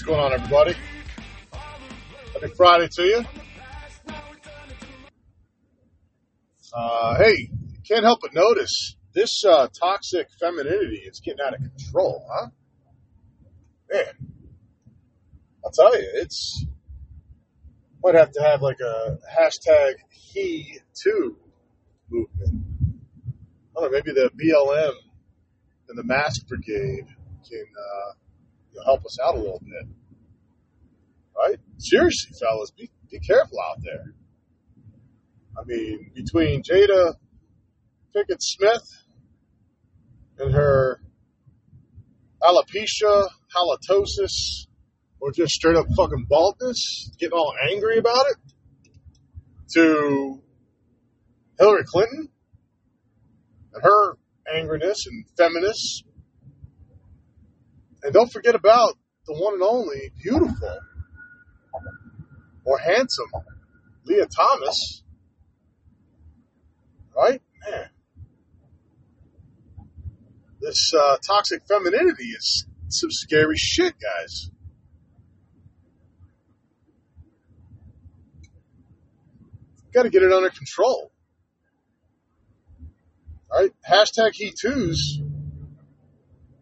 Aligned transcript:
everybody. 0.00 0.74
Happy 2.32 2.48
Friday 2.56 2.88
to 2.90 3.02
you. 3.02 3.24
Uh, 6.72 7.18
hey, 7.18 7.50
can't 7.86 8.02
help 8.02 8.20
but 8.22 8.32
notice 8.32 8.96
this 9.14 9.44
uh, 9.46 9.68
toxic 9.78 10.28
femininity 10.40 11.02
is 11.04 11.20
getting 11.20 11.40
out 11.46 11.52
of 11.52 11.60
control, 11.60 12.26
huh? 12.32 12.48
Man, 13.92 14.14
I'll 15.62 15.70
tell 15.70 15.94
you, 15.94 16.08
it's 16.14 16.64
might 18.02 18.14
have 18.14 18.32
to 18.32 18.40
have 18.40 18.62
like 18.62 18.80
a 18.80 19.18
hashtag 19.38 19.96
he 20.08 20.78
too 20.94 21.36
movement. 22.08 22.64
I 23.76 23.80
don't 23.80 23.92
know, 23.92 23.98
maybe 23.98 24.12
the 24.12 24.30
BLM 24.30 24.94
and 25.90 25.98
the 25.98 26.04
Mask 26.04 26.46
Brigade 26.46 27.08
can 27.46 27.66
uh, 27.78 28.12
you 28.72 28.80
know, 28.80 28.84
help 28.84 29.04
us 29.04 29.18
out 29.22 29.34
a 29.34 29.38
little 29.38 29.62
bit, 29.64 29.88
right? 31.36 31.58
Seriously, 31.78 32.36
fellas, 32.40 32.70
be 32.70 32.90
be 33.10 33.18
careful 33.20 33.58
out 33.60 33.78
there. 33.82 34.14
I 35.58 35.64
mean, 35.66 36.10
between 36.14 36.62
Jada 36.62 37.14
Pinkett 38.14 38.40
Smith 38.40 38.88
and 40.38 40.54
her 40.54 41.00
alopecia, 42.42 43.28
halitosis, 43.54 44.66
or 45.20 45.30
just 45.32 45.52
straight 45.52 45.76
up 45.76 45.86
fucking 45.96 46.26
baldness, 46.28 47.10
getting 47.18 47.36
all 47.36 47.54
angry 47.70 47.98
about 47.98 48.26
it, 48.30 48.36
to 49.74 50.42
Hillary 51.58 51.84
Clinton 51.84 52.28
and 53.74 53.82
her 53.82 54.16
angriness 54.54 55.06
and 55.06 55.24
feminists. 55.36 56.02
And 58.02 58.12
don't 58.12 58.30
forget 58.32 58.54
about 58.54 58.94
the 59.26 59.34
one 59.34 59.54
and 59.54 59.62
only 59.62 60.12
beautiful 60.22 60.78
or 62.64 62.78
handsome 62.78 63.30
Lia 64.04 64.26
Thomas, 64.26 65.02
right? 67.16 67.40
Man, 67.68 67.88
this 70.60 70.92
uh, 70.94 71.16
toxic 71.26 71.62
femininity 71.68 72.24
is 72.24 72.66
some 72.88 73.10
scary 73.10 73.56
shit, 73.56 73.94
guys. 74.00 74.50
Got 79.92 80.04
to 80.04 80.10
get 80.10 80.22
it 80.22 80.32
under 80.32 80.50
control. 80.50 81.12
Right? 83.52 83.72
Hashtag 83.88 84.32
he 84.32 84.52
twos. 84.58 85.20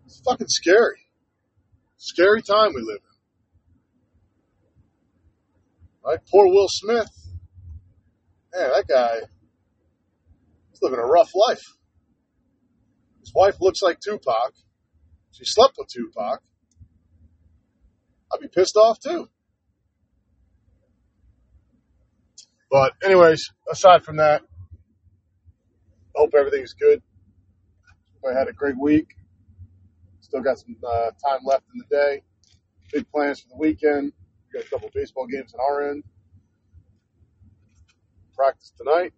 It's 0.07 0.21
fucking 0.21 0.49
scary. 0.49 1.07
Scary 2.03 2.41
time 2.41 2.73
we 2.75 2.81
live 2.81 3.03
in. 3.03 3.11
Right? 6.03 6.19
Poor 6.31 6.47
Will 6.47 6.67
Smith. 6.67 7.11
Man, 8.55 8.71
that 8.71 8.89
guy 8.89 9.17
is 10.73 10.79
living 10.81 10.99
a 10.99 11.05
rough 11.05 11.33
life. 11.35 11.63
His 13.21 13.35
wife 13.35 13.57
looks 13.61 13.83
like 13.83 14.01
Tupac. 14.01 14.55
She 15.33 15.45
slept 15.45 15.75
with 15.77 15.89
Tupac. 15.89 16.41
I'd 18.33 18.41
be 18.41 18.49
pissed 18.49 18.77
off 18.77 18.99
too. 18.99 19.29
But 22.71 22.95
anyways, 23.05 23.51
aside 23.71 24.05
from 24.05 24.17
that, 24.17 24.41
hope 26.15 26.33
everything's 26.35 26.73
good. 26.73 27.03
I 28.27 28.33
had 28.33 28.49
a 28.49 28.55
great 28.55 28.79
week. 28.79 29.09
Still 30.31 30.43
got 30.43 30.61
some 30.61 30.77
uh, 30.89 31.11
time 31.29 31.41
left 31.45 31.65
in 31.75 31.81
the 31.81 31.87
day. 31.91 32.23
Big 32.93 33.11
plans 33.11 33.41
for 33.41 33.49
the 33.49 33.57
weekend. 33.57 34.13
We 34.47 34.61
got 34.61 34.65
a 34.65 34.71
couple 34.71 34.89
baseball 34.95 35.27
games 35.27 35.53
on 35.55 35.61
our 35.61 35.91
end. 35.91 36.05
Practice 38.37 38.73
tonight. 38.79 39.13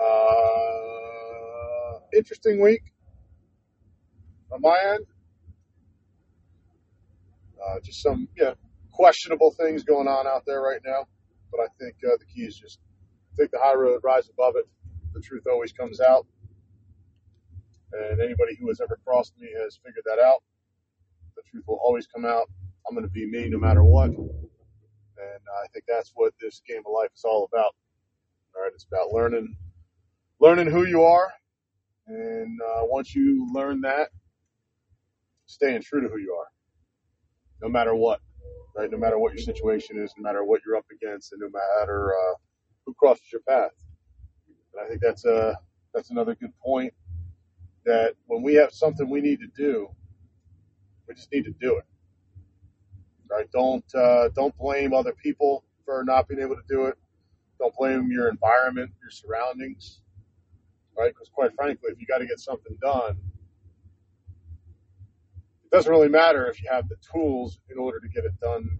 Uh, 0.00 1.98
interesting 2.16 2.62
week 2.62 2.92
on 4.52 4.60
my 4.60 4.78
end. 4.92 5.04
Uh, 7.60 7.80
just 7.82 8.00
some 8.00 8.28
yeah 8.36 8.54
questionable 8.92 9.50
things 9.58 9.82
going 9.82 10.06
on 10.06 10.28
out 10.28 10.44
there 10.46 10.60
right 10.62 10.80
now, 10.86 11.08
but 11.50 11.58
I 11.60 11.66
think 11.80 11.96
uh, 12.06 12.16
the 12.20 12.24
key 12.24 12.42
is 12.42 12.56
just 12.56 12.78
take 13.36 13.50
the 13.50 13.58
high 13.60 13.74
road, 13.74 14.02
rise 14.04 14.28
above 14.30 14.54
it. 14.54 14.66
The 15.12 15.20
truth 15.20 15.48
always 15.50 15.72
comes 15.72 16.00
out, 16.00 16.24
and 17.92 18.20
anybody 18.20 18.56
who 18.60 18.68
has 18.68 18.80
ever 18.80 18.98
crossed 19.06 19.34
me 19.38 19.48
has 19.62 19.78
figured 19.84 20.04
that 20.06 20.18
out. 20.20 20.42
The 21.36 21.42
truth 21.50 21.64
will 21.66 21.80
always 21.82 22.06
come 22.06 22.24
out. 22.24 22.50
I'm 22.88 22.94
going 22.94 23.06
to 23.06 23.12
be 23.12 23.26
me 23.26 23.48
no 23.48 23.58
matter 23.58 23.84
what, 23.84 24.10
and 24.10 24.18
I 25.18 25.66
think 25.72 25.84
that's 25.88 26.12
what 26.14 26.32
this 26.40 26.62
game 26.68 26.82
of 26.86 26.92
life 26.92 27.10
is 27.14 27.24
all 27.24 27.48
about. 27.52 27.74
All 28.56 28.62
right, 28.62 28.72
it's 28.74 28.86
about 28.90 29.12
learning 29.12 29.56
learning 30.40 30.70
who 30.70 30.86
you 30.86 31.02
are, 31.02 31.32
and 32.06 32.60
uh, 32.62 32.82
once 32.84 33.14
you 33.14 33.50
learn 33.52 33.82
that, 33.82 34.08
staying 35.46 35.82
true 35.82 36.00
to 36.02 36.08
who 36.08 36.18
you 36.18 36.34
are, 36.34 36.48
no 37.62 37.68
matter 37.68 37.94
what, 37.94 38.20
right? 38.76 38.90
No 38.90 38.98
matter 38.98 39.18
what 39.18 39.32
your 39.34 39.42
situation 39.42 39.98
is, 39.98 40.12
no 40.16 40.22
matter 40.22 40.44
what 40.44 40.60
you're 40.66 40.76
up 40.76 40.86
against, 40.92 41.32
and 41.32 41.40
no 41.40 41.48
matter 41.50 42.12
uh, 42.14 42.34
who 42.86 42.94
crosses 42.94 43.30
your 43.32 43.42
path. 43.48 43.72
And 44.74 44.84
I 44.84 44.88
think 44.88 45.00
that's 45.02 45.24
a 45.24 45.58
that's 45.94 46.10
another 46.10 46.34
good 46.34 46.52
point. 46.64 46.94
That 47.88 48.14
when 48.28 48.42
we 48.44 48.54
have 48.56 48.72
something 48.72 49.10
we 49.10 49.22
need 49.22 49.40
to 49.40 49.48
do, 49.56 49.88
we 51.08 51.14
just 51.14 51.32
need 51.32 51.44
to 51.46 51.54
do 51.60 51.78
it, 51.78 51.86
right? 53.30 53.50
Don't 53.52 53.84
uh, 53.94 54.30
don't 54.36 54.56
blame 54.58 54.94
other 54.94 55.14
people 55.14 55.64
for 55.84 56.04
not 56.04 56.28
being 56.28 56.40
able 56.40 56.56
to 56.56 56.62
do 56.68 56.86
it. 56.86 56.96
Don't 57.58 57.74
blame 57.76 58.10
your 58.12 58.28
environment, 58.28 58.92
your 59.02 59.10
surroundings 59.10 59.98
right? 60.98 61.12
Because 61.14 61.30
quite 61.30 61.54
frankly, 61.54 61.90
if 61.92 62.00
you 62.00 62.06
got 62.06 62.18
to 62.18 62.26
get 62.26 62.40
something 62.40 62.76
done, 62.82 63.18
it 65.64 65.70
doesn't 65.72 65.90
really 65.90 66.08
matter 66.08 66.48
if 66.48 66.62
you 66.62 66.70
have 66.70 66.88
the 66.88 66.96
tools 67.12 67.60
in 67.70 67.78
order 67.78 68.00
to 68.00 68.08
get 68.08 68.24
it 68.24 68.38
done 68.40 68.78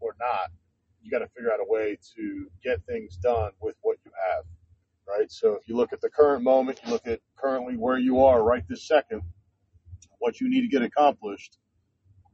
or 0.00 0.14
not. 0.20 0.50
You 1.02 1.10
got 1.10 1.20
to 1.20 1.28
figure 1.28 1.52
out 1.52 1.60
a 1.60 1.66
way 1.72 1.98
to 2.16 2.46
get 2.64 2.84
things 2.86 3.16
done 3.18 3.52
with 3.60 3.76
what 3.82 3.98
you 4.04 4.12
have, 4.30 4.44
right? 5.08 5.30
So 5.30 5.54
if 5.54 5.68
you 5.68 5.76
look 5.76 5.92
at 5.92 6.00
the 6.00 6.10
current 6.10 6.42
moment, 6.42 6.80
you 6.84 6.90
look 6.90 7.06
at 7.06 7.20
currently 7.36 7.76
where 7.76 7.98
you 7.98 8.24
are 8.24 8.42
right 8.42 8.64
this 8.68 8.86
second, 8.86 9.22
what 10.18 10.40
you 10.40 10.48
need 10.48 10.62
to 10.62 10.68
get 10.68 10.82
accomplished, 10.82 11.58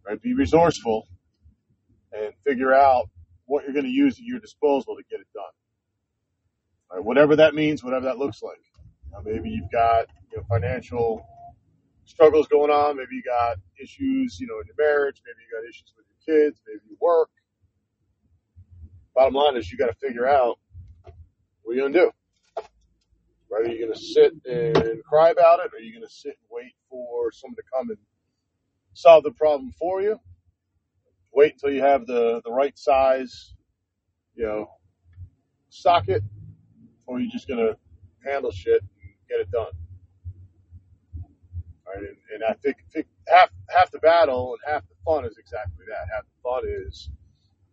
right? 0.06 0.20
Be 0.20 0.34
resourceful 0.34 1.08
and 2.12 2.32
figure 2.44 2.75
out 2.75 3.08
what 3.47 3.64
you're 3.64 3.72
going 3.72 3.84
to 3.84 3.91
use 3.91 4.19
at 4.19 4.25
your 4.25 4.38
disposal 4.38 4.97
to 4.97 5.03
get 5.10 5.20
it 5.20 5.26
done. 5.34 5.44
Right? 6.92 7.04
Whatever 7.04 7.36
that 7.36 7.54
means, 7.54 7.82
whatever 7.82 8.06
that 8.06 8.19
looks 8.19 8.42
like. 8.42 8.60
Uh, 9.16 9.22
maybe 9.25 9.50
you've 9.50 9.70
got 9.72 10.06
you 10.31 10.38
know, 10.38 10.44
financial 10.48 11.26
struggles 12.04 12.47
going 12.48 12.70
on. 12.70 12.97
Maybe 12.97 13.16
you 13.16 13.22
got 13.22 13.56
issues, 13.82 14.38
you 14.41 14.47
know, 14.47 14.60
in 14.60 14.66
your 14.66 14.76
marriage. 14.78 15.20
Maybe 15.26 15.38
you 15.41 15.58
got 15.58 15.69
issues 15.69 15.92
with 15.97 16.06
your 16.06 16.47
kids. 16.48 16.60
Maybe 16.66 16.81
you 16.88 16.97
work. 17.00 17.31
Bottom 19.14 19.34
line 19.34 19.56
is 19.56 19.70
you 19.70 19.78
got 19.78 19.88
to 19.88 19.94
figure 19.94 20.26
out 20.26 20.58
what 21.62 21.75
you're 21.75 21.88
going 21.88 21.93
to 21.93 21.99
do. 21.99 22.11
Right? 23.50 23.67
Are 23.67 23.70
you 23.70 23.87
going 23.87 23.93
to 23.93 24.00
sit 24.00 24.32
and 24.44 25.02
cry 25.05 25.31
about 25.31 25.61
it? 25.61 25.73
Or 25.73 25.79
are 25.79 25.81
you 25.81 25.93
going 25.93 26.06
to 26.06 26.12
sit 26.12 26.38
and 26.38 26.49
wait 26.50 26.75
for 26.88 27.32
someone 27.32 27.56
to 27.56 27.62
come 27.73 27.91
and 27.91 27.99
solve 28.94 29.25
the 29.25 29.32
problem 29.32 29.73
for 29.79 30.00
you? 30.02 30.19
Wait 31.32 31.55
until 31.55 31.70
you 31.70 31.82
have 31.82 32.06
the, 32.06 32.41
the 32.44 32.52
right 32.52 32.76
size, 32.79 33.55
you 34.35 34.47
know, 34.47 34.70
socket? 35.69 36.23
Or 37.06 37.17
are 37.17 37.20
you 37.20 37.31
just 37.31 37.49
going 37.49 37.58
to 37.58 37.76
handle 38.25 38.50
shit 38.50 38.82
and 38.82 39.12
get 39.29 39.41
it 39.41 39.50
done. 39.50 39.73
Right? 41.87 41.99
And, 41.99 42.17
and 42.35 42.44
I 42.49 42.55
think, 42.55 42.76
think 42.93 43.06
half 43.29 43.50
half 43.69 43.91
the 43.91 43.99
battle 43.99 44.55
and 44.55 44.73
half 44.73 44.82
the 44.88 44.94
fun 45.05 45.25
is 45.25 45.37
exactly 45.38 45.85
that. 45.88 46.08
Half 46.14 46.25
the 46.25 46.43
fun 46.43 46.62
is 46.87 47.11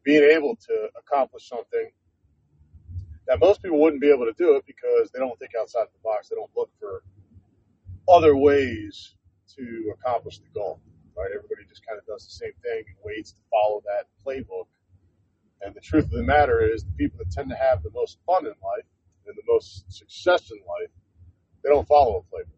being 0.04 0.24
able 0.24 0.56
to 0.56 0.90
accomplish 0.98 1.48
something 1.48 1.90
that 3.28 3.40
most 3.40 3.62
people 3.62 3.80
wouldn't 3.80 4.02
be 4.02 4.10
able 4.10 4.26
to 4.26 4.34
do 4.38 4.56
it 4.56 4.66
because 4.66 5.12
they 5.12 5.20
don't 5.20 5.38
think 5.40 5.52
outside 5.60 5.86
the 5.94 6.00
box. 6.04 6.30
They 6.30 6.36
don't 6.36 6.52
look 6.56 6.70
for 6.80 7.04
other 8.08 8.36
ways 8.36 9.16
to 9.56 9.94
accomplish 9.94 10.40
the 10.40 10.48
goal. 10.54 10.80
Right? 11.16 11.30
Everybody 11.36 11.68
just 11.68 11.86
kind 11.86 12.00
of 12.00 12.06
does 12.06 12.26
the 12.26 12.46
same 12.46 12.54
thing 12.64 12.84
and 12.88 12.96
waits 13.04 13.32
to 13.32 13.42
follow 13.52 13.82
that 13.86 14.06
playbook. 14.26 14.68
And 15.62 15.74
the 15.74 15.82
truth 15.82 16.06
of 16.06 16.12
the 16.12 16.24
matter 16.24 16.62
is, 16.62 16.84
the 16.84 16.92
people 16.92 17.18
that 17.20 17.32
tend 17.32 17.50
to 17.50 17.56
have 17.56 17.82
the 17.82 17.90
most 17.92 18.20
fun 18.26 18.46
in 18.46 18.54
life 18.64 18.86
and 19.26 19.36
the 19.36 19.44
most 19.48 19.92
success 19.92 20.52
in 20.52 20.58
life 20.60 20.92
they 21.64 21.70
don't 21.70 21.88
follow 21.88 22.24
a 22.24 22.36
playbook. 22.36 22.54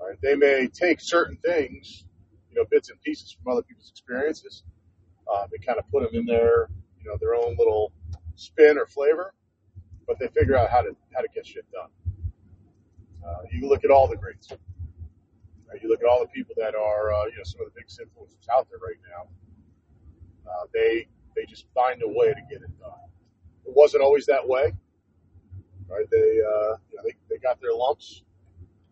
Right? 0.00 0.16
They 0.22 0.36
may 0.36 0.68
take 0.68 1.00
certain 1.00 1.36
things, 1.44 2.04
you 2.48 2.56
know, 2.56 2.64
bits 2.70 2.90
and 2.90 3.00
pieces 3.02 3.36
from 3.42 3.52
other 3.52 3.62
people's 3.62 3.90
experiences, 3.90 4.62
uh, 5.32 5.46
they 5.50 5.58
kind 5.58 5.78
of 5.78 5.90
put 5.90 6.02
them 6.02 6.18
in 6.18 6.26
their, 6.26 6.68
you 6.98 7.10
know, 7.10 7.16
their 7.20 7.34
own 7.34 7.56
little 7.58 7.92
spin 8.36 8.78
or 8.78 8.86
flavor, 8.86 9.34
but 10.18 10.32
they 10.34 10.40
figure 10.40 10.56
out 10.56 10.70
how 10.70 10.80
to 10.82 10.94
how 11.14 11.20
to 11.20 11.28
get 11.34 11.46
shit 11.46 11.64
done. 11.72 11.88
Uh, 13.26 13.42
you 13.52 13.68
look 13.68 13.84
at 13.84 13.90
all 13.90 14.08
the 14.08 14.16
greats. 14.16 14.50
Uh, 14.52 14.56
you 15.82 15.88
look 15.88 16.00
at 16.00 16.08
all 16.08 16.20
the 16.20 16.28
people 16.28 16.54
that 16.56 16.74
are, 16.74 17.12
uh, 17.12 17.24
you 17.26 17.36
know, 17.36 17.44
some 17.44 17.60
of 17.60 17.66
the 17.66 17.72
biggest 17.76 18.00
influencers 18.00 18.48
out 18.54 18.66
there 18.70 18.78
right 18.78 18.96
now. 19.10 19.28
Uh, 20.50 20.66
they 20.72 21.06
they 21.36 21.44
just 21.44 21.66
find 21.74 22.02
a 22.02 22.08
way 22.08 22.28
to 22.28 22.40
get 22.50 22.62
it 22.62 22.78
done. 22.80 22.92
It 23.66 23.74
wasn't 23.74 24.02
always 24.02 24.26
that 24.26 24.46
way, 24.46 24.72
right? 25.88 26.06
They 26.10 26.40
uh, 26.40 26.76
you 26.90 26.96
know, 26.96 27.02
they, 27.04 27.14
they 27.28 27.38
got 27.38 27.60
their 27.60 27.74
lumps, 27.74 28.22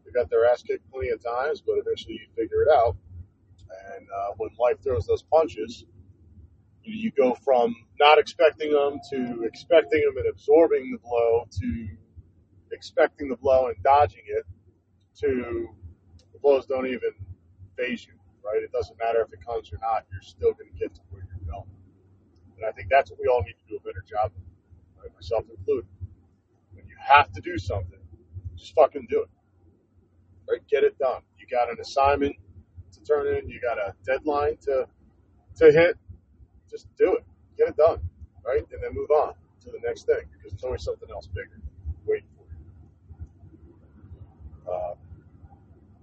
they 0.04 0.12
got 0.12 0.28
their 0.28 0.46
ass 0.46 0.62
kicked 0.62 0.90
plenty 0.90 1.08
of 1.10 1.22
times, 1.22 1.62
but 1.62 1.74
eventually 1.78 2.14
you 2.14 2.26
figure 2.36 2.62
it 2.62 2.68
out. 2.68 2.96
And 3.96 4.06
uh, 4.14 4.32
when 4.36 4.50
life 4.58 4.76
throws 4.82 5.06
those 5.06 5.22
punches, 5.22 5.84
you, 6.86 7.12
go 7.12 7.34
from 7.44 7.74
not 8.00 8.18
expecting 8.18 8.72
them 8.72 8.98
to 9.10 9.42
expecting 9.44 10.02
them 10.02 10.16
and 10.18 10.28
absorbing 10.28 10.92
the 10.92 10.98
blow 10.98 11.46
to 11.60 11.88
expecting 12.72 13.28
the 13.28 13.36
blow 13.36 13.68
and 13.68 13.76
dodging 13.84 14.22
it 14.26 14.44
to 15.20 15.68
the 16.32 16.38
blows 16.40 16.66
don't 16.66 16.86
even 16.86 17.10
faze 17.78 18.06
you, 18.06 18.14
right? 18.44 18.62
It 18.62 18.72
doesn't 18.72 18.98
matter 18.98 19.22
if 19.22 19.32
it 19.32 19.44
comes 19.46 19.72
or 19.72 19.78
not, 19.80 20.06
you're 20.12 20.22
still 20.22 20.52
going 20.54 20.72
to 20.72 20.78
get 20.78 20.94
to 20.96 21.00
where 21.10 21.22
you're 21.28 21.52
going. 21.52 21.70
And 22.56 22.66
I 22.66 22.72
think 22.72 22.88
that's 22.90 23.10
what 23.10 23.20
we 23.20 23.28
all 23.28 23.42
need 23.42 23.54
to 23.54 23.68
do 23.68 23.76
a 23.76 23.80
better 23.80 24.04
job 24.08 24.32
of, 24.36 25.02
right? 25.02 25.14
myself 25.14 25.44
included. 25.56 25.88
When 26.72 26.86
you 26.86 26.96
have 27.00 27.32
to 27.32 27.40
do 27.40 27.58
something, 27.58 27.98
just 28.56 28.74
fucking 28.74 29.06
do 29.10 29.22
it, 29.22 29.30
right? 30.50 30.60
Get 30.68 30.84
it 30.84 30.98
done. 30.98 31.22
You 31.38 31.46
got 31.50 31.70
an 31.70 31.78
assignment 31.80 32.36
to 32.92 33.02
turn 33.04 33.28
in, 33.28 33.48
you 33.48 33.60
got 33.60 33.78
a 33.78 33.94
deadline 34.06 34.56
to 34.62 34.86
to 35.56 35.72
hit, 35.72 35.96
just 36.70 36.86
do 36.96 37.14
it. 37.14 37.24
Get 37.56 37.68
it 37.68 37.76
done, 37.76 38.00
right? 38.44 38.62
And 38.72 38.82
then 38.82 38.94
move 38.94 39.10
on 39.10 39.34
to 39.64 39.70
the 39.70 39.78
next 39.84 40.04
thing 40.04 40.20
because 40.32 40.52
there's 40.52 40.64
always 40.64 40.82
something 40.82 41.10
else 41.10 41.26
bigger 41.26 41.60
waiting 42.04 42.28
for 42.36 42.44
you. 44.68 44.72
Uh, 44.72 44.94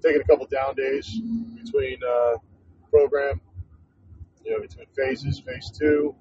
taking 0.01 0.21
a 0.21 0.23
couple 0.25 0.45
down 0.47 0.75
days 0.75 1.21
between 1.63 1.97
uh, 2.03 2.37
program, 2.89 3.39
you 4.43 4.51
know, 4.51 4.61
between 4.61 4.85
phases. 4.95 5.39
Phase 5.39 5.71
two, 5.71 6.15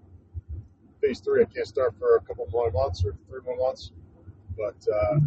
phase 1.00 1.20
three, 1.20 1.42
I 1.42 1.46
can't 1.46 1.66
start 1.66 1.94
for 1.98 2.16
a 2.16 2.20
couple 2.20 2.46
more 2.52 2.70
months 2.70 3.04
or 3.04 3.14
three 3.28 3.40
more 3.44 3.56
months, 3.56 3.90
but 4.56 4.76
uh, 4.92 5.18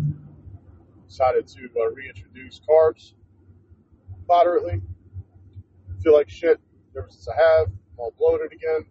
decided 1.08 1.48
to 1.48 1.70
uh, 1.80 1.90
reintroduce 1.92 2.62
carbs 2.68 3.14
moderately. 4.28 4.82
Feel 6.04 6.14
like 6.14 6.30
shit 6.30 6.60
ever 6.98 7.08
since 7.10 7.28
I 7.28 7.36
have. 7.36 7.68
I'm 7.68 8.00
all 8.00 8.14
bloated 8.18 8.54
again, 8.54 8.86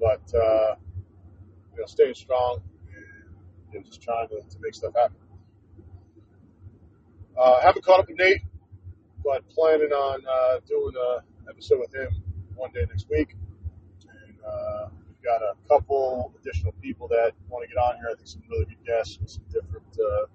but 0.00 0.22
uh, 0.34 0.74
you 1.74 1.80
know, 1.80 1.86
staying 1.86 2.14
strong 2.14 2.60
and 2.94 3.04
you 3.72 3.78
know, 3.78 3.84
just 3.84 4.02
trying 4.02 4.28
to, 4.28 4.36
to 4.36 4.56
make 4.60 4.74
stuff 4.74 4.94
happen. 4.94 5.16
Uh, 7.38 7.60
haven't 7.60 7.84
caught 7.84 8.00
up 8.00 8.08
with 8.08 8.18
Nate, 8.18 8.42
but 9.22 9.46
planning 9.50 9.92
on 9.92 10.22
uh, 10.26 10.60
doing 10.66 10.94
an 10.96 11.20
episode 11.50 11.80
with 11.80 11.94
him 11.94 12.22
one 12.54 12.70
day 12.72 12.86
next 12.88 13.06
week. 13.10 13.36
And 14.08 14.34
uh, 14.46 14.88
we've 15.06 15.22
got 15.22 15.42
a 15.42 15.52
couple 15.68 16.32
additional 16.40 16.72
people 16.80 17.08
that 17.08 17.32
want 17.48 17.68
to 17.68 17.74
get 17.74 17.78
on 17.78 17.96
here. 17.96 18.08
I 18.10 18.14
think 18.14 18.26
some 18.26 18.42
really 18.50 18.64
good 18.64 18.84
guests 18.86 19.18
with 19.20 19.30
some 19.30 19.44
different 19.52 19.86
uh, 20.00 20.26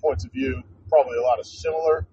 points 0.00 0.24
of 0.24 0.32
view. 0.32 0.62
Probably 0.88 1.16
a 1.16 1.22
lot 1.22 1.38
of 1.38 1.46
similar 1.46 2.06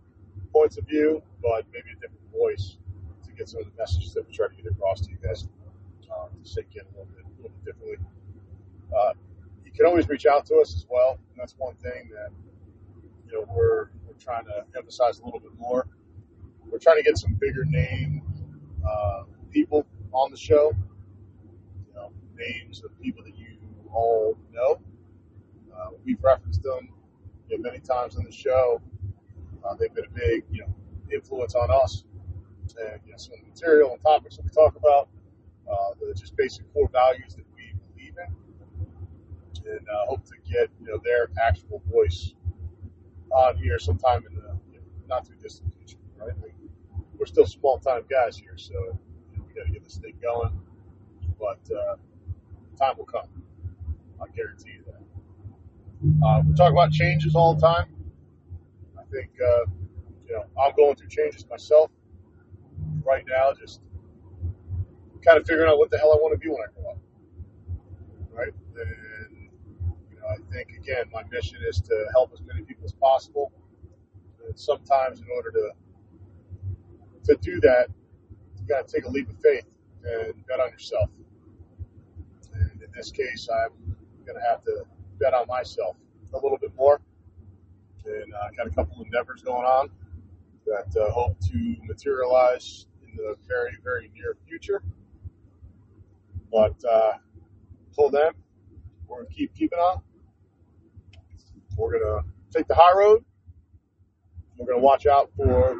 points 0.53 0.77
of 0.77 0.85
view, 0.85 1.23
but 1.41 1.65
maybe 1.73 1.89
a 1.91 1.95
different 1.95 2.31
voice 2.31 2.77
to 3.25 3.31
get 3.31 3.49
some 3.49 3.61
of 3.61 3.65
the 3.65 3.73
messages 3.77 4.13
that 4.13 4.27
we 4.27 4.33
try 4.33 4.47
to 4.47 4.55
get 4.55 4.71
across 4.71 5.01
to 5.01 5.09
you 5.09 5.17
guys 5.23 5.47
uh, 6.11 6.27
to 6.27 6.49
sink 6.49 6.67
in 6.75 6.81
a 6.81 6.89
little 6.97 7.05
bit, 7.05 7.25
a 7.25 7.41
little 7.41 7.51
bit 7.63 7.65
differently. 7.65 7.97
Uh, 8.95 9.13
you 9.65 9.71
can 9.71 9.85
always 9.85 10.07
reach 10.09 10.25
out 10.25 10.45
to 10.47 10.55
us 10.57 10.75
as 10.75 10.85
well, 10.89 11.11
and 11.11 11.37
that's 11.39 11.55
one 11.57 11.75
thing 11.75 12.09
that 12.13 12.29
you 13.27 13.33
know 13.33 13.45
we're 13.55 13.89
we're 14.07 14.17
trying 14.19 14.45
to 14.45 14.63
emphasize 14.75 15.19
a 15.19 15.25
little 15.25 15.39
bit 15.39 15.51
more. 15.57 15.87
We're 16.69 16.79
trying 16.79 16.97
to 16.97 17.03
get 17.03 17.17
some 17.17 17.33
bigger 17.35 17.65
name 17.65 18.21
uh, 18.87 19.23
people 19.51 19.85
on 20.11 20.31
the 20.31 20.37
show. 20.37 20.73
You 21.87 21.93
know, 21.95 22.11
names 22.35 22.83
of 22.83 22.99
people 23.01 23.23
that 23.23 23.37
you 23.37 23.57
all 23.93 24.37
know. 24.51 24.79
Uh, 25.75 25.91
we've 26.03 26.21
referenced 26.23 26.61
them 26.63 26.89
you 27.47 27.57
know, 27.57 27.63
many 27.63 27.79
times 27.79 28.17
on 28.17 28.23
the 28.23 28.31
show. 28.31 28.81
Uh, 29.63 29.75
they've 29.75 29.93
been 29.93 30.05
a 30.05 30.19
big, 30.19 30.43
you 30.51 30.61
know, 30.61 30.73
influence 31.11 31.55
on 31.55 31.69
us, 31.71 32.03
and 32.79 33.01
you 33.05 33.11
know, 33.11 33.17
some 33.17 33.33
of 33.33 33.39
the 33.41 33.47
material 33.47 33.91
and 33.91 34.01
topics 34.01 34.37
that 34.37 34.43
we 34.45 34.51
talk 34.51 34.75
about, 34.75 35.09
uh, 35.71 35.93
the 35.99 36.13
just 36.13 36.35
basic 36.35 36.71
core 36.73 36.89
values 36.91 37.35
that 37.35 37.45
we 37.55 37.73
believe 37.95 38.15
in, 38.17 39.71
and 39.71 39.87
uh, 39.87 40.05
hope 40.07 40.25
to 40.25 40.33
get 40.49 40.69
you 40.79 40.87
know 40.87 40.99
their 41.03 41.29
actual 41.41 41.81
voice 41.91 42.33
on 43.31 43.57
here 43.57 43.79
sometime 43.79 44.23
in 44.29 44.35
the 44.35 44.41
you 44.71 44.79
know, 44.79 44.85
not 45.07 45.25
too 45.25 45.33
distant 45.41 45.73
future. 45.75 45.97
Right? 46.17 46.33
We, 46.41 46.49
we're 47.17 47.25
still 47.25 47.45
small 47.45 47.79
time 47.79 48.03
guys 48.09 48.37
here, 48.37 48.57
so 48.57 48.73
you 48.73 49.37
know, 49.37 49.43
we 49.47 49.53
got 49.53 49.67
to 49.67 49.71
get 49.71 49.83
this 49.83 49.97
thing 49.97 50.15
going, 50.21 50.59
but 51.39 51.59
uh, 51.75 51.95
time 52.79 52.97
will 52.97 53.05
come. 53.05 53.27
I 54.21 54.25
guarantee 54.35 54.71
you 54.71 54.83
that. 54.85 56.25
Uh, 56.25 56.41
we 56.47 56.53
talk 56.55 56.71
about 56.71 56.91
changes 56.91 57.35
all 57.35 57.55
the 57.55 57.61
time. 57.61 57.87
I 58.97 59.03
think, 59.11 59.29
uh, 59.41 59.65
you 60.27 60.33
know, 60.33 60.45
I'm 60.61 60.73
going 60.75 60.95
through 60.95 61.09
changes 61.09 61.45
myself 61.49 61.91
right 63.03 63.23
now, 63.27 63.53
just 63.53 63.81
kind 65.23 65.37
of 65.37 65.45
figuring 65.45 65.69
out 65.69 65.77
what 65.77 65.89
the 65.91 65.97
hell 65.97 66.13
I 66.13 66.17
want 66.17 66.33
to 66.33 66.39
be 66.39 66.49
when 66.49 66.61
I 66.61 66.71
grow 66.73 66.91
up. 66.91 66.97
Right? 68.31 68.53
And, 68.77 69.49
you 70.11 70.19
know, 70.19 70.27
I 70.27 70.37
think, 70.51 70.69
again, 70.77 71.05
my 71.13 71.23
mission 71.31 71.57
is 71.67 71.81
to 71.81 72.05
help 72.11 72.31
as 72.33 72.41
many 72.41 72.63
people 72.63 72.85
as 72.85 72.93
possible. 72.93 73.51
And 74.45 74.57
sometimes, 74.57 75.19
in 75.19 75.27
order 75.35 75.51
to 75.51 75.71
to 77.25 77.37
do 77.41 77.59
that, 77.61 77.87
you 78.59 78.67
got 78.67 78.87
to 78.87 78.93
take 78.93 79.05
a 79.05 79.09
leap 79.09 79.29
of 79.29 79.39
faith 79.39 79.65
and 80.03 80.33
bet 80.47 80.59
on 80.59 80.71
yourself. 80.71 81.09
And 82.53 82.81
in 82.81 82.91
this 82.95 83.11
case, 83.11 83.47
I'm 83.51 83.95
going 84.25 84.37
to 84.39 84.47
have 84.47 84.63
to 84.63 84.83
bet 85.19 85.33
on 85.33 85.47
myself 85.47 85.95
a 86.33 86.37
little 86.37 86.57
bit 86.57 86.71
more. 86.75 87.01
And 88.05 88.33
I 88.33 88.47
uh, 88.47 88.49
got 88.57 88.67
a 88.67 88.69
couple 88.71 89.03
endeavors 89.03 89.41
going 89.43 89.65
on 89.65 89.89
that 90.65 90.99
uh, 90.99 91.11
hope 91.11 91.39
to 91.39 91.75
materialize 91.83 92.87
in 93.03 93.15
the 93.15 93.35
very, 93.47 93.77
very 93.83 94.09
near 94.15 94.37
future. 94.47 94.81
But 96.51 96.75
uh, 96.89 97.13
until 97.87 98.09
then, 98.09 98.31
we're 99.07 99.23
to 99.23 99.33
keep 99.33 99.53
keeping 99.55 99.79
on. 99.79 100.01
We're 101.77 101.99
to 101.99 102.21
take 102.53 102.67
the 102.67 102.75
high 102.75 102.97
road. 102.97 103.23
We're 104.57 104.73
to 104.73 104.79
watch 104.79 105.05
out 105.05 105.29
for 105.35 105.75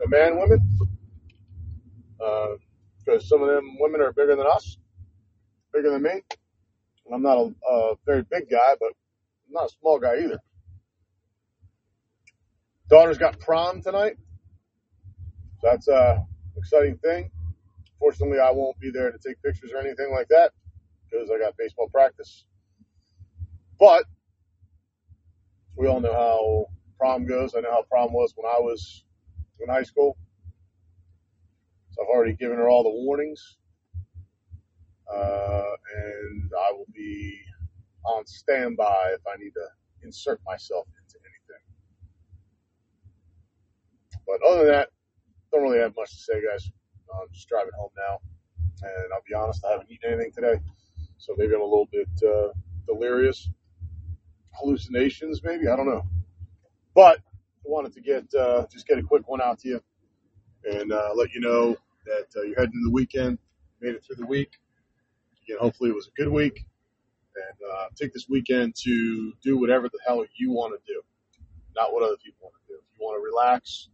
the 0.00 0.08
man 0.08 0.38
women 0.38 0.60
because 2.18 2.58
uh, 3.08 3.26
some 3.26 3.42
of 3.42 3.48
them 3.48 3.76
women 3.78 4.00
are 4.00 4.12
bigger 4.12 4.36
than 4.36 4.46
us, 4.46 4.78
bigger 5.72 5.90
than 5.90 6.02
me. 6.02 6.10
And 6.10 7.14
I'm 7.14 7.22
not 7.22 7.38
a, 7.38 7.54
a 7.70 7.94
very 8.04 8.22
big 8.22 8.50
guy, 8.50 8.74
but 8.80 8.90
I'm 9.46 9.52
not 9.52 9.66
a 9.66 9.74
small 9.80 9.98
guy 9.98 10.18
either. 10.24 10.40
Daughter's 12.88 13.18
got 13.18 13.38
prom 13.40 13.82
tonight. 13.82 14.16
That's 15.62 15.88
a 15.88 16.24
exciting 16.56 16.98
thing. 16.98 17.30
Fortunately, 17.98 18.38
I 18.38 18.50
won't 18.50 18.78
be 18.78 18.90
there 18.90 19.10
to 19.10 19.18
take 19.18 19.42
pictures 19.42 19.72
or 19.72 19.78
anything 19.78 20.10
like 20.12 20.28
that 20.28 20.52
because 21.04 21.30
I 21.30 21.38
got 21.38 21.56
baseball 21.56 21.88
practice. 21.88 22.44
But 23.78 24.04
we 25.76 25.86
all 25.86 26.00
know 26.00 26.12
how 26.12 26.66
prom 26.98 27.26
goes. 27.26 27.54
I 27.54 27.60
know 27.60 27.70
how 27.70 27.84
prom 27.90 28.12
was 28.12 28.32
when 28.36 28.50
I 28.50 28.58
was 28.58 29.04
in 29.60 29.68
high 29.68 29.82
school. 29.82 30.16
So 31.90 32.02
I've 32.02 32.08
already 32.08 32.34
given 32.34 32.58
her 32.58 32.68
all 32.68 32.82
the 32.82 32.90
warnings. 32.90 33.56
Uh, 35.12 35.62
and 35.96 36.50
I 36.58 36.72
will 36.72 36.86
be 36.94 37.38
on 38.04 38.26
standby 38.26 39.12
if 39.14 39.20
I 39.26 39.36
need 39.38 39.52
to 39.52 39.66
insert 40.02 40.40
myself 40.46 40.86
into 41.02 41.18
anything. 41.24 41.62
But 44.26 44.46
other 44.46 44.64
than 44.64 44.72
that, 44.72 44.88
don't 45.52 45.62
really 45.62 45.78
have 45.78 45.94
much 45.96 46.10
to 46.10 46.16
say, 46.16 46.42
guys. 46.42 46.70
I'm 47.14 47.32
just 47.32 47.48
driving 47.48 47.72
home 47.78 47.90
now, 47.96 48.20
and 48.82 49.12
I'll 49.12 49.22
be 49.26 49.34
honest, 49.34 49.64
I 49.64 49.72
haven't 49.72 49.90
eaten 49.90 50.12
anything 50.12 50.32
today, 50.32 50.60
so 51.18 51.34
maybe 51.36 51.54
I'm 51.54 51.60
a 51.60 51.64
little 51.64 51.88
bit 51.90 52.08
uh, 52.26 52.48
delirious, 52.86 53.48
hallucinations, 54.52 55.42
maybe 55.42 55.68
I 55.68 55.76
don't 55.76 55.86
know. 55.86 56.04
But 56.94 57.18
I 57.18 57.64
wanted 57.64 57.92
to 57.94 58.00
get 58.00 58.32
uh, 58.34 58.66
just 58.70 58.86
get 58.86 58.98
a 58.98 59.02
quick 59.02 59.28
one 59.28 59.40
out 59.40 59.58
to 59.60 59.68
you 59.68 59.80
and 60.64 60.92
uh, 60.92 61.10
let 61.14 61.32
you 61.32 61.40
know 61.40 61.76
that 62.06 62.26
uh, 62.36 62.42
you're 62.42 62.56
heading 62.56 62.72
into 62.74 62.84
the 62.84 62.90
weekend, 62.90 63.38
made 63.80 63.94
it 63.94 64.04
through 64.04 64.16
the 64.16 64.26
week. 64.26 64.52
Again, 65.44 65.58
hopefully 65.60 65.90
it 65.90 65.94
was 65.94 66.08
a 66.08 66.22
good 66.22 66.30
week, 66.30 66.64
and 67.34 67.70
uh, 67.72 67.86
take 68.00 68.12
this 68.12 68.26
weekend 68.28 68.74
to 68.82 69.32
do 69.42 69.58
whatever 69.58 69.88
the 69.88 69.98
hell 70.06 70.24
you 70.36 70.50
want 70.50 70.74
to 70.74 70.92
do, 70.92 71.02
not 71.74 71.92
what 71.92 72.02
other 72.02 72.16
people 72.16 72.38
want 72.42 72.54
to 72.66 72.72
do. 72.72 72.78
If 72.78 72.98
you 72.98 73.04
want 73.04 73.20
to 73.20 73.24
relax 73.24 73.88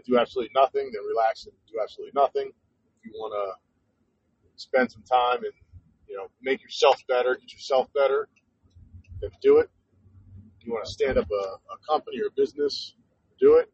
and 0.00 0.14
do 0.14 0.18
absolutely 0.18 0.50
nothing, 0.54 0.90
then 0.92 1.02
relax 1.06 1.44
and 1.44 1.54
do 1.70 1.78
absolutely 1.82 2.12
nothing. 2.14 2.48
If 2.48 3.04
you 3.04 3.12
want 3.12 3.34
to 3.34 4.62
spend 4.62 4.90
some 4.90 5.02
time 5.02 5.44
and 5.44 5.52
you 6.08 6.16
know 6.16 6.26
make 6.42 6.62
yourself 6.62 7.02
better, 7.08 7.34
get 7.34 7.52
yourself 7.52 7.88
better, 7.94 8.28
then 9.20 9.30
do 9.42 9.58
it. 9.58 9.70
If 10.58 10.66
you 10.66 10.72
want 10.72 10.84
to 10.84 10.90
stand 10.90 11.18
up 11.18 11.28
a, 11.30 11.34
a 11.34 11.78
company 11.88 12.20
or 12.20 12.26
a 12.26 12.30
business, 12.36 12.94
do 13.38 13.56
it. 13.56 13.70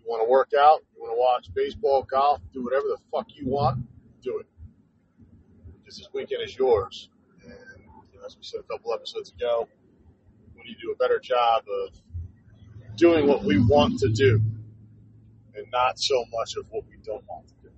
You 0.00 0.06
want 0.10 0.24
to 0.24 0.30
work 0.30 0.50
out, 0.58 0.80
you 0.94 1.02
want 1.02 1.14
to 1.14 1.18
watch 1.18 1.54
baseball, 1.54 2.02
golf, 2.02 2.40
do 2.52 2.64
whatever 2.64 2.86
the 2.88 2.98
fuck 3.12 3.26
you 3.34 3.46
want, 3.46 3.84
do 4.22 4.38
it. 4.38 4.46
Because 5.80 5.98
this 5.98 6.08
weekend 6.12 6.42
is 6.42 6.56
yours. 6.56 7.10
And 7.44 7.52
you 8.12 8.18
know, 8.18 8.26
as 8.26 8.36
we 8.36 8.42
said 8.42 8.60
a 8.60 8.72
couple 8.72 8.92
episodes 8.92 9.32
ago, 9.32 9.68
we 10.56 10.62
need 10.62 10.74
to 10.74 10.80
do 10.80 10.92
a 10.92 10.96
better 10.96 11.20
job 11.20 11.64
of 11.68 11.94
doing 12.96 13.28
what 13.28 13.44
we 13.44 13.60
want 13.60 14.00
to 14.00 14.08
do 14.08 14.42
and 15.56 15.66
not 15.72 15.98
so 15.98 16.24
much 16.32 16.56
of 16.56 16.66
what 16.70 16.84
we 16.88 16.96
don't 17.04 17.24
want 17.28 17.48
to 17.48 17.54
do. 17.62 17.70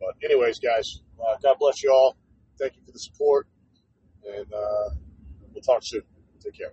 But 0.00 0.14
anyways, 0.24 0.58
guys, 0.58 1.00
uh, 1.20 1.36
God 1.42 1.56
bless 1.58 1.82
you 1.82 1.92
all. 1.92 2.16
Thank 2.58 2.76
you 2.76 2.82
for 2.84 2.92
the 2.92 2.98
support, 2.98 3.46
and 4.26 4.52
uh, 4.52 4.90
we'll 5.52 5.62
talk 5.62 5.82
soon. 5.82 6.02
Take 6.42 6.54
care. 6.54 6.72